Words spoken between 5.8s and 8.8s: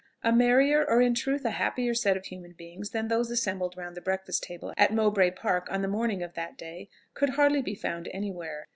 the morning of that day, could hardly be found anywhere.